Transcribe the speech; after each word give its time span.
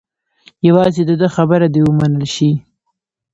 یوازې 0.67 1.03
د 1.05 1.11
ده 1.21 1.27
خبره 1.35 1.67
دې 1.73 1.81
ومنل 1.85 2.25
شي. 2.35 2.51